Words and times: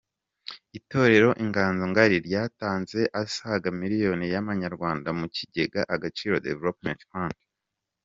Itorero 0.77 1.29
Inganzo 1.43 1.83
ngari 1.91 2.15
ryatanze 2.27 2.99
asaga 3.23 3.67
miliyoni 3.81 4.25
y'amanyarwanda 4.33 5.09
mu 5.19 5.27
kigega 5.35 5.81
Agaciro 5.95 6.35
Development 6.49 7.01
Fund. 7.11 7.37